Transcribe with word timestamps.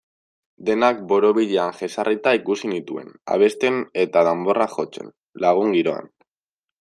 Denak 0.67 1.01
borobilean 1.11 1.75
jesarrita 1.81 2.33
ikusi 2.39 2.71
nituen, 2.71 3.11
abesten 3.35 3.77
eta 4.07 4.27
danborrak 4.29 4.75
jotzen, 4.79 5.13
lagun-giroan. 5.47 6.11